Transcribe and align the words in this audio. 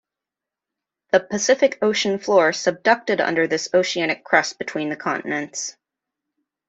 The 1.11 1.19
Pacific 1.19 1.77
Ocean 1.83 2.17
floor 2.17 2.53
subducted 2.53 3.19
under 3.21 3.45
this 3.45 3.69
oceanic 3.71 4.23
crust 4.23 4.57
between 4.57 4.89
the 4.89 4.95
continents. 4.95 5.75